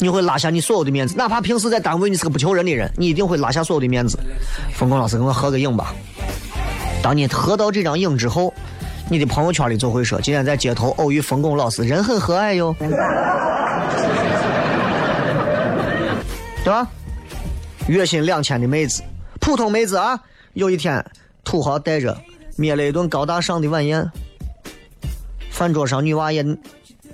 [0.00, 4.18] 你会拉下你所有的面子，哪怕平时在单位你是个不求人的人，你一定会拉下所有的面子。
[4.74, 5.94] 冯巩老师，跟我合个影吧。
[7.02, 8.52] 当你合到这张影之后，
[9.10, 12.74] 你的朋友圈里就会说：今天在街头偶遇冯巩老师，人很和蔼哟。
[16.64, 16.86] 对吧？
[17.86, 19.02] 月薪两千的妹子，
[19.40, 20.20] 普通妹子啊。
[20.52, 21.04] 有一天，
[21.44, 22.16] 土豪带着
[22.56, 24.10] 灭了一顿高大上的晚宴，
[25.50, 26.44] 饭桌上女娃也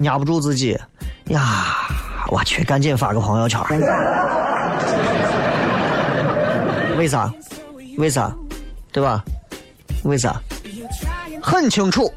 [0.00, 0.78] 压不住自己，
[1.26, 1.76] 呀，
[2.28, 3.60] 我去，赶紧发个朋友圈。
[6.96, 7.32] 为啥？
[7.98, 8.34] 为啥？
[8.92, 9.24] 对吧？
[10.04, 10.40] 为啥？
[11.42, 12.12] 很清楚，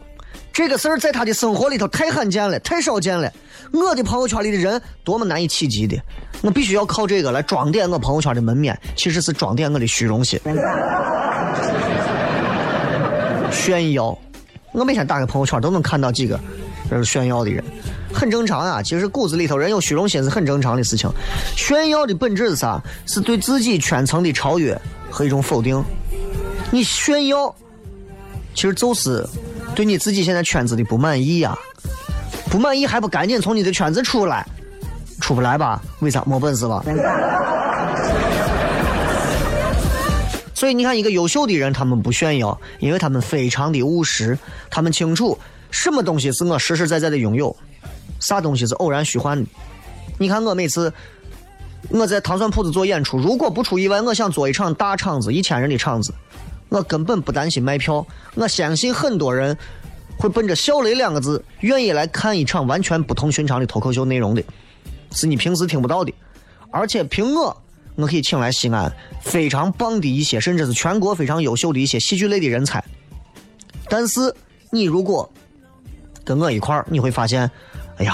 [0.54, 3.32] 这个事儿在他的生活里头太罕见了，太少见了。
[3.74, 6.02] 我的朋友圈里的人多么难以企及的。
[6.42, 10.40] 我必须要靠这个来装点我朋友圈的门面，其实是装点我的虚荣心。
[13.52, 14.18] 炫耀，
[14.72, 16.40] 我每天打开朋友圈都能看到几个，
[16.90, 17.64] 这是炫耀的人，
[18.14, 18.82] 很正常啊。
[18.82, 21.10] 其实骨子里头人有虚荣心是很正常的事情。
[21.56, 22.82] 炫耀的本质是啥？
[23.06, 25.84] 是对自己圈层的超越和一种否定。
[26.72, 27.54] 你炫耀，
[28.54, 29.26] 其实就是
[29.76, 31.58] 对你自己现在圈子的不满意呀。
[32.50, 34.46] 不满意还不赶紧从你的圈子出来？
[35.20, 35.82] 出不来吧？
[36.00, 36.24] 为啥？
[36.26, 36.84] 没本事吧？
[40.54, 44.38] 所以你看，一个优秀的人，他们不炫耀，因为他们非常的务实，
[44.70, 45.38] 他们清楚
[45.72, 47.56] 什么东西是我实实在在的拥有，
[48.20, 49.50] 啥东西是偶然虚幻的。
[50.18, 50.92] 你看我每次
[51.90, 56.14] 我在糖蒜铺子做演出，如果不出意外，我想做一场大场子，一千人的场子，
[56.70, 59.56] 我根本不担心卖票，我相信很多人
[60.18, 64.44] 会奔着“小雷”两个字，愿意来看一场完全不同寻常的脱口秀内容的，
[65.12, 66.14] 是你平时听不到的。
[66.72, 67.56] 而且凭我，
[67.96, 72.84] 我可以请来西安非常棒的一些，甚至是全国非常优秀的一些戏剧类的人才。
[73.90, 74.34] 但是
[74.72, 75.32] 你如果
[76.28, 77.50] 跟我一块儿，你会发现，
[78.00, 78.14] 哎呀，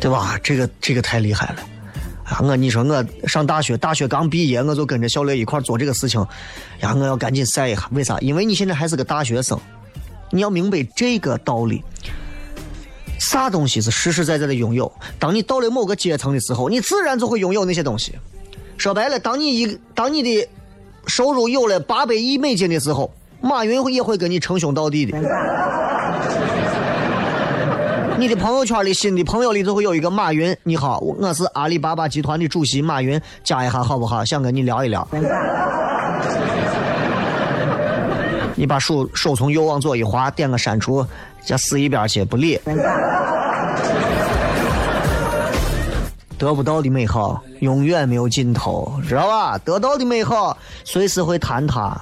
[0.00, 0.40] 对吧？
[0.42, 1.56] 这个这个太厉害了。
[2.24, 6.26] 啊，我你说我上大学，大学刚毕业，我就跟着小雷一块儿做这个事情，
[6.80, 8.18] 呀，我要赶紧晒一下，为啥？
[8.20, 9.60] 因为你现在还是个大学生，
[10.30, 11.84] 你要明白这个道理。
[13.18, 14.90] 啥东西是实实在在的拥有？
[15.18, 18.18] 当你到了某个阶层的时候，你自然就会拥有那些东西。
[18.78, 20.48] 说白了，当你一当你的
[21.06, 25.18] 收入有了八百亿美金的时候，马云也会跟你称兄道弟的。
[28.18, 34.24] 你的朋友圈里新的朋友里就会有一个马云，你好，我是阿里巴巴集团的主席马云，加一下好不好？
[34.24, 35.06] 想跟你聊一聊。
[38.56, 41.06] 你把手手从右往左一滑，点个删除，
[41.44, 42.60] 叫撕一边去，不理。
[46.36, 49.56] 得不到的美好永远没有尽头，知道吧？
[49.58, 51.96] 得到的美好随时会坍塌，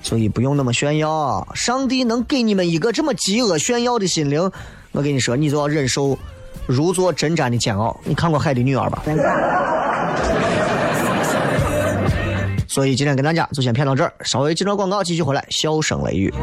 [0.00, 1.46] 所以不用那么炫耀。
[1.54, 4.50] 上帝能给你们一个这么饥饿炫耀的心灵。
[4.98, 6.18] 我跟你说，你就要忍受
[6.66, 7.96] 如坐针毡的煎熬。
[8.02, 9.00] 你看过《海的女儿》吧？
[12.66, 16.34] 所以今天跟大家就先骗到这儿，稍微接着广告，继续回来，笑声雷雨。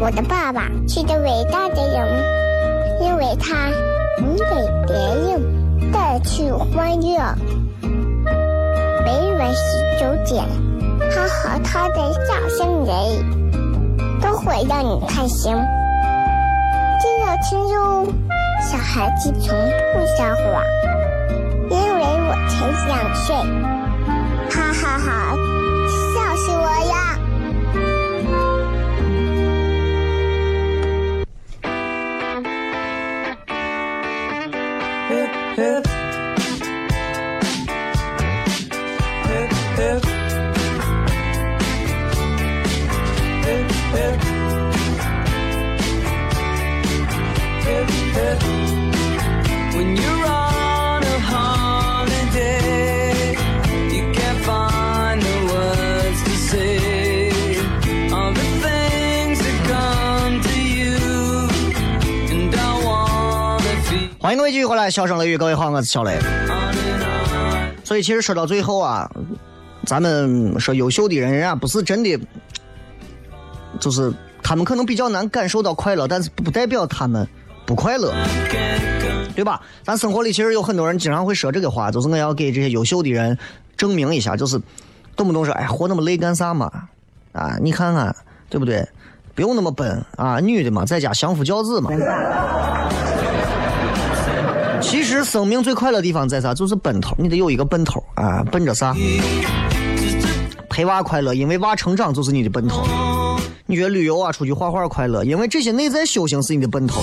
[0.00, 2.08] 我的爸爸是个伟大的人，
[3.02, 3.68] 因为他
[4.18, 4.44] 能给
[4.86, 4.96] 别
[5.28, 5.42] 人
[5.92, 7.18] 带去欢乐。
[9.04, 9.60] 每晚十
[10.00, 10.42] 九点。
[11.14, 12.94] 他和他的笑声人，
[14.20, 15.54] 都会让你开心。
[17.00, 18.06] 记得听哟，
[18.60, 19.54] 小孩子从
[19.92, 20.44] 不撒谎，
[21.70, 22.54] 因为我才
[22.86, 23.34] 两岁。
[24.50, 25.34] 哈哈哈，
[64.66, 66.18] 迎各位继续回来，笑声雷雨，各位好，我是小雷。
[67.84, 69.08] 所以其实说到最后啊，
[69.84, 72.18] 咱们说优秀的人，人家不是真的，
[73.78, 77.26] 就是他们可能比较难感受到快乐，但是不代表他们
[77.64, 78.12] 不快乐，
[79.36, 79.60] 对吧？
[79.84, 83.38] 咱生活里其实有很多人经常会说这个话，就是我要给这些优秀的人
[83.76, 84.60] 证明一下，就是
[85.14, 86.70] 动不动说，哎，活那么累干啥嘛？
[87.32, 88.14] 啊，你看看，
[88.50, 88.86] 对不对？
[89.34, 91.90] 不用那么笨啊，女的嘛，在家相夫教子嘛。
[94.80, 96.54] 其实生命最快乐的地方在啥？
[96.54, 98.94] 就是奔头，你得有一个奔头啊，奔着啥？
[100.68, 102.84] 陪娃快乐，因为娃成长就是你的奔头。
[103.66, 107.02] 你觉得旅游啊，出去画画快乐，因为这些内在修行是你的奔头。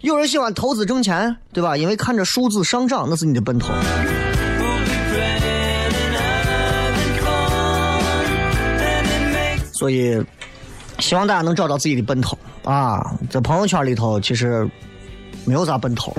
[0.00, 1.76] 有人喜欢投资挣钱，对吧？
[1.76, 3.72] 因为看着数字上涨，那是你的奔头。
[9.72, 10.20] 所以，
[10.98, 13.14] 希望大家能找到自己的奔头啊！
[13.30, 14.68] 在朋友圈里头，其实。
[15.44, 16.12] 没有啥奔头。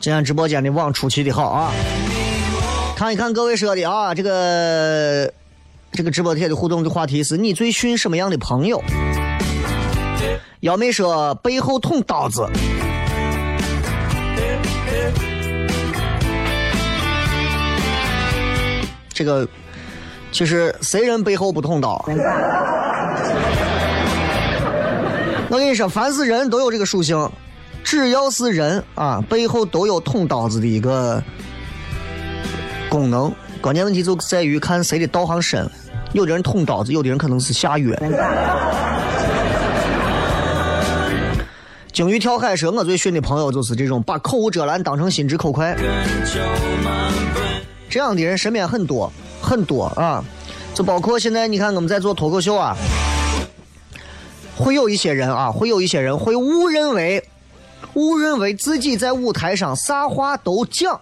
[0.00, 1.72] 今天直播间的网出奇的好啊！
[2.96, 5.30] 看一看各位说的啊，这个
[5.92, 8.82] 这个直播贴的互动的话题是你最训什么样的朋友？
[10.60, 12.46] 幺妹说背后捅刀子。
[19.20, 19.46] 这个
[20.32, 22.02] 其实谁人背后不捅刀？
[25.50, 27.30] 我跟你说，凡是人都有这个属性，
[27.84, 31.22] 只要是人啊，背后都有捅刀子的一个
[32.88, 33.30] 功能。
[33.60, 35.70] 关键问题就在于看谁的道行深。
[36.14, 37.94] 有的人捅刀子，有的人可能是下药。
[41.92, 45.76] 鲸鱼跳海说：“我最训的朋友就是这种把口无遮拦当成心直口快。”
[47.90, 49.12] 这样的人身边很多
[49.42, 50.24] 很多啊，
[50.72, 52.76] 就包括现在你看我们在做脱口秀啊，
[54.56, 57.22] 会有一些人啊，会有一些人会误认为，
[57.94, 61.00] 误认为自己在舞台上啥话都讲，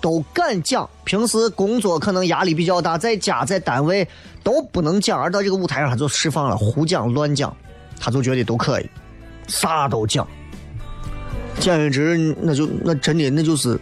[0.00, 4.06] 都敢讲，平时工作可能压力比较大，在家在单位
[4.42, 7.56] 都不能讲，而到这个舞台上他就释放了胡讲乱讲，
[7.98, 8.90] 他就觉得都可以，
[9.48, 10.28] 啥都讲。
[11.58, 13.78] 简直那就那真的那就是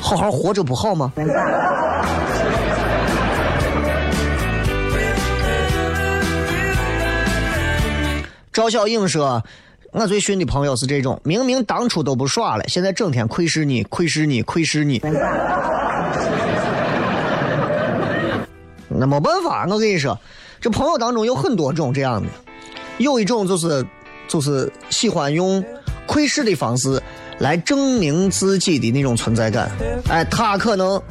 [0.00, 1.12] 好好活着不好吗？
[8.52, 9.42] 赵小颖说
[9.92, 15.00] ：“我最训的朋友是这种，明明当初都不耍了，现在整天窥视你，窥视你，窥视你。
[18.88, 20.18] 那没办法，我跟你说，
[20.60, 22.28] 这朋友当中有很多种这样的，
[22.98, 23.82] 有一种就是
[24.28, 25.64] 就是喜欢用
[26.06, 27.02] 窥视的方式
[27.42, 29.70] 来证明自己的那种存在感。
[30.08, 31.02] 哎，他可能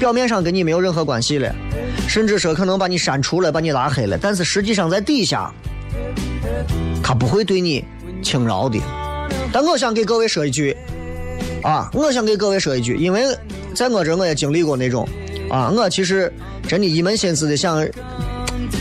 [0.00, 1.54] 表面上跟你没有任何关系了，
[2.08, 5.52] 甚至说可能把你删除了，把你拉黑了，但是实际上在底下。”
[7.02, 7.82] 他不会对你
[8.22, 8.78] 轻饶的，
[9.50, 10.76] 但我想给各位说一句，
[11.62, 13.22] 啊，我想给各位说一句，因为
[13.74, 15.08] 在我这我也经历过那种，
[15.50, 16.30] 啊，我其实
[16.66, 17.86] 真的一门心思的想，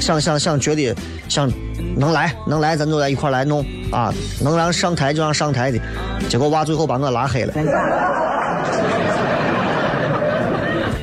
[0.02, 0.94] 想想想觉得
[1.30, 1.50] 想
[1.96, 5.80] 能来能来，咱就在一块来弄啊，能让上台就让上台的，
[6.30, 7.54] 结果娃最后把我拉黑了，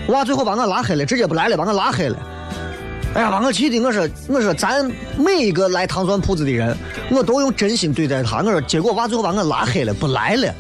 [0.09, 2.16] 娃最后把我拉黑了，直接不来了，把我拉黑了。
[3.14, 3.80] 哎呀，把我气的！
[3.80, 6.76] 我说，我说，咱每一个来糖蒜铺子的人，
[7.12, 8.39] 我都用真心对待他。
[8.39, 10.53] 我说，结果娃最后把我拉黑了，不来了。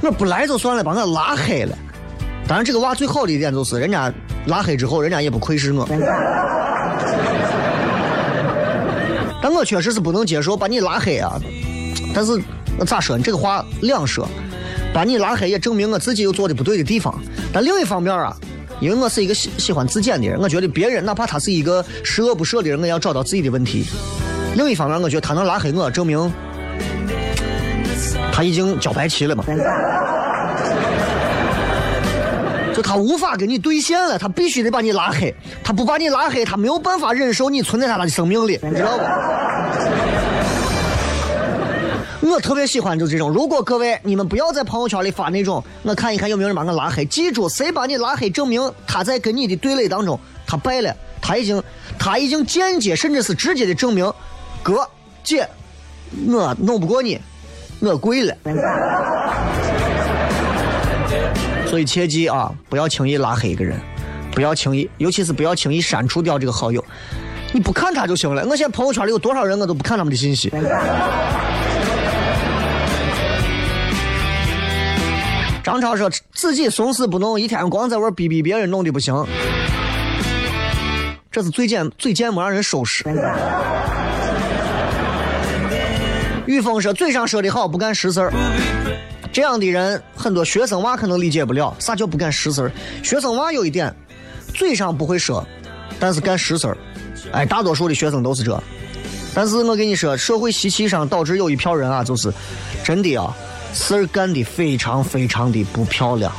[0.00, 1.76] 我不来就算了，把我拉黑了。
[2.48, 4.10] 当然，这个娃最好的一点就是，人家
[4.46, 5.86] 拉黑之后，人家也不窥视我。
[9.44, 11.38] 但我确实是不能接受把你拉黑啊。
[12.14, 12.40] 但是，
[12.78, 13.22] 我咋说呢？
[13.22, 14.26] 这个话两说，
[14.94, 17.14] 把你拉黑也证明我自己有做的不对的地方。
[17.52, 18.34] 但另一方面啊。
[18.80, 23.84] 因为我是一个喜喜欢自检的人，我觉得别人哪怕他是一个十恶不赦的人，我也要找到自己的问题。
[24.56, 26.32] 另一方面，我觉得他能拉黑我，证明
[28.32, 29.44] 他已经交白旗了嘛。
[32.74, 35.32] 就他无法跟你兑现了，他必须得把你拉黑。
[35.62, 39.04] 他不把你拉黑，他没有办法忍受你存在他的生命里，你知道吧？
[42.26, 43.30] 我特别喜欢就这种。
[43.30, 47.04] 如果各位你们不要在朋友圈里发那种，我看一看有没有人把我拉黑。
[47.04, 51.62] 记住，谁把你拉黑，证明他在跟你的对垒当中他败了，他已经
[51.98, 54.12] 他已经间接甚至是直接的证明，
[54.62, 54.88] 哥
[55.22, 55.46] 姐，
[56.26, 57.20] 我弄不过你，
[57.80, 58.34] 我跪了。
[61.74, 63.76] 所以切记啊，不要轻易拉黑一个人，
[64.30, 66.84] 不要轻易，尤其是不要轻易删除掉这个好友。
[67.52, 68.46] 你不看他就行了。
[68.46, 70.50] 我现在朋友圈里有多少人，我都不看他们的信息。
[75.64, 79.12] 张超说自己怂死不弄，一天光在玩逼逼别人，弄的不行。
[81.32, 83.02] 这是最贱最贱，没让人收拾。
[86.46, 88.32] 雨峰说嘴上说的好，不干实事儿。
[89.34, 92.72] 这样的人很多，学生娃可能理解不了啥叫不干实事儿。
[93.02, 93.92] 学生娃有一点，
[94.54, 95.44] 嘴上不会说，
[95.98, 96.78] 但是干实事儿。
[97.32, 98.62] 哎，大多数的学生都是这。
[99.34, 102.32] 但是我跟你说，社会习气上导致有一票人啊，就是
[102.84, 103.36] 真的啊。
[103.72, 106.32] 事儿干的非常非常的不漂亮，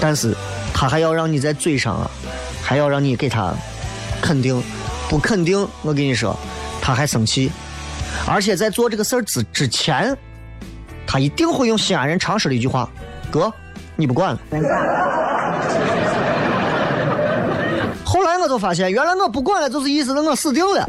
[0.00, 0.32] 但是
[0.72, 2.08] 他还要让你在嘴上啊，
[2.62, 3.52] 还要让你给他
[4.22, 4.62] 肯定，
[5.08, 6.38] 不肯定，我跟你说，
[6.80, 7.50] 他还生气，
[8.28, 10.16] 而且在做这个事儿之之前，
[11.18, 12.88] 一定会用西安人常说的一句话
[13.30, 13.52] ：“哥，
[13.96, 14.40] 你不管了。”
[18.04, 20.86] 后来我就发现，原来我不管了，就是意思是我死定了。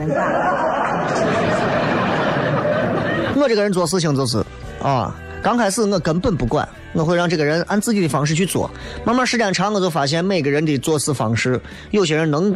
[3.35, 4.43] 我这个人做事情就是
[4.81, 5.15] 啊。
[5.43, 8.69] 刚开始我根本不管，我会让这个人按自己的方式去做。
[9.05, 11.61] 慢慢时间长，我就发现每个人的做事方式，
[11.91, 12.53] 有些人能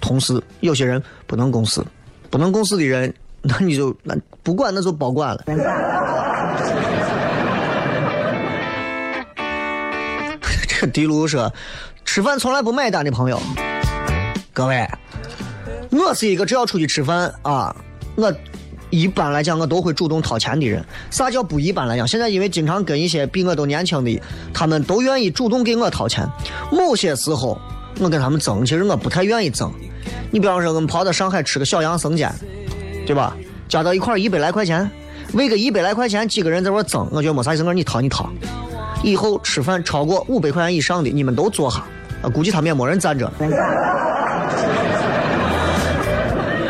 [0.00, 1.82] 同事，有些人不能共事。
[2.30, 5.44] 不能共事的人，那你就那不管，那就包管了。
[10.78, 11.50] 这迪卢说，
[12.04, 13.40] 吃饭从来不买单的朋友，
[14.52, 14.86] 各位，
[15.90, 17.74] 我是一个只要出去吃饭啊，
[18.16, 18.32] 我。
[18.88, 20.82] 一般来讲，我都会主动掏钱的人。
[21.10, 22.06] 啥叫不一般来讲？
[22.06, 24.22] 现在因为经常跟一些比我都年轻的，
[24.54, 26.26] 他们都愿意主动给我掏钱。
[26.70, 27.58] 某些时候，
[27.98, 29.72] 我跟他们争，其实我不太愿意争。
[30.30, 32.32] 你比方说，我们跑到上海吃个小杨生煎，
[33.04, 33.36] 对吧？
[33.68, 34.88] 加到一块一百来块钱，
[35.32, 37.64] 为个一百来块钱，几个人在这争，我觉得没啥意思。
[37.64, 38.30] 我说你掏你掏。
[39.02, 41.78] 以后吃饭超过五百块钱以上的，你们都坐下。
[42.22, 43.30] 啊，估计他们也没人站着。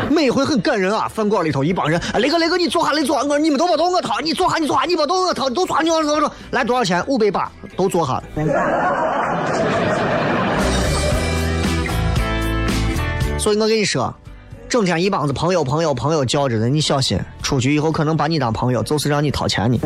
[0.09, 1.07] 每回很感人啊！
[1.07, 3.21] 饭馆里头一帮人，啊雷哥雷哥，你坐下你坐下。
[3.21, 6.31] 我说你们都不动我掏，你坐下你坐下，你不动我掏，都坐下你坐坐坐。
[6.49, 7.03] 来多少钱？
[7.07, 8.21] 五百八，都坐下。
[13.37, 14.13] 所以我跟你说，
[14.67, 19.79] 整天一帮子朋友朋友朋友叫着的，你小心，出去以后可能把你当朋友，就是让你掏钱呢。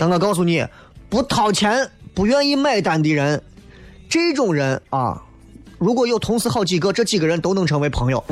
[0.00, 0.66] 但我告诉你，
[1.10, 3.42] 不掏钱、不愿意买单的人，
[4.08, 5.22] 这种人啊，
[5.76, 8.24] 如果有同时好几个，这几个人都能成为朋友。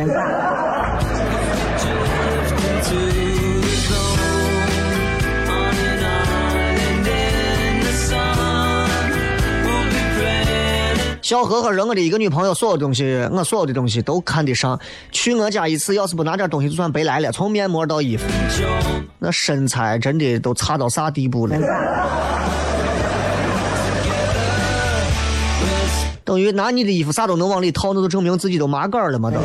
[11.29, 14.81] 小何和是我的一个女朋友，所有东西，我所有的东西都看得上。
[15.13, 17.31] 去我家一次，要是不拿点东西，就算白来了。
[17.31, 18.25] 从面膜到衣服，
[19.19, 21.55] 那身材真的都差到啥地步了？
[26.25, 29.31] 等于拿你的衣服啥都能往里套，那就证明自己都麻杆了嘛？
[29.31, 29.39] 都。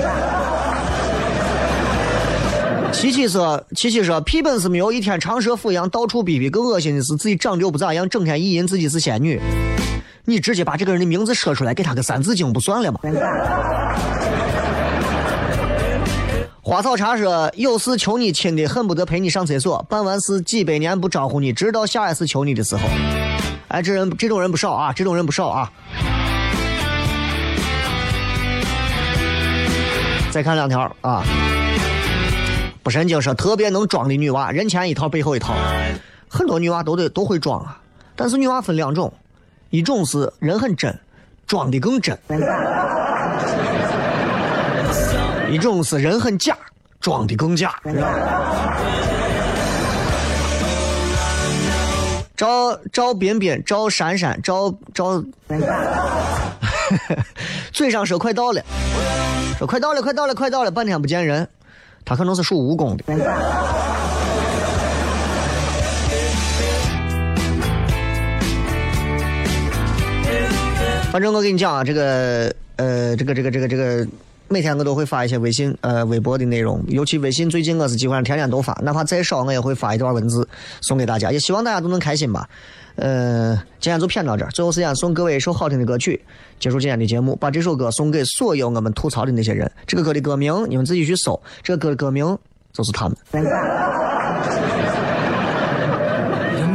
[2.94, 9.38] 琪琪说：“琪琪说，屁本事没有一天长舌妇一样到处逼逼，更恶心的是自己长得又不咋样，整天意淫自己是仙女。”
[10.26, 13.00] 你直接把这个人的名字说出来，给他个三字经不算了吗？
[16.62, 22.88] 花草茶说有事求你亲的恨不得陪你上厕所，办完事几百年不招呼你，直到下一次求你的时候。
[23.68, 25.70] 哎，这人这种人不少啊，这种人不少啊。
[30.32, 31.22] 再看两条啊，
[32.82, 35.54] 不神经说特别能装的女娃，人前一套背后一套，
[36.30, 37.78] 很多女娃都得都会装啊，
[38.16, 39.14] 但是女娃分两种。
[39.74, 40.96] 一种是人很真，
[41.48, 42.16] 装的更真；
[45.50, 46.56] 一种是人很假，
[47.00, 47.74] 装的更假。
[52.38, 55.24] 赵赵彬彬、赵珊珊、赵赵，
[57.72, 58.62] 嘴 上说快到了，
[59.58, 61.50] 说快到了，快到了，快到了，半天不见人，
[62.06, 63.04] 他可能是属蜈蚣的。
[71.14, 74.08] 反正我跟你讲啊，这个呃，这个这个这个这个，
[74.48, 80.50] 每天我都会发一些微信呃微博的内容，尤其微信最近我是基本上天天都发，哪怕再少我也会发一段文字
[80.82, 82.50] 送给大家，也希望大家都能开心吧。
[82.96, 86.20] 呃，今天就骗到这儿，最后时间送各位一首好听的歌曲，
[86.60, 89.72] 结束今天的节目，把这首歌送给所有我们吐槽的那些人。
[89.86, 92.36] 这个歌的歌名你们自己去搜，这个歌的歌名
[92.72, 93.16] 就是他们。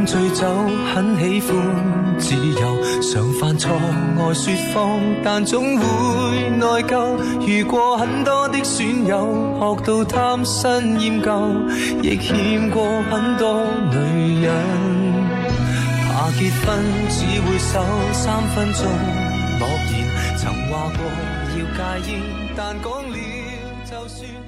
[0.09, 0.47] 醉酒
[0.91, 1.55] 很喜欢
[2.17, 3.69] 自由，常犯错
[4.17, 7.15] 爱说谎，但总会内疚。
[7.45, 11.31] 遇过很多的损友，学到贪新厌旧，
[12.01, 14.51] 亦欠过很多女人。
[16.07, 16.79] 怕结婚
[17.09, 18.87] 只会守三分钟
[19.59, 21.05] 诺言，曾话过
[21.53, 22.19] 要戒烟，
[22.57, 23.17] 但讲了
[23.85, 24.38] 就算。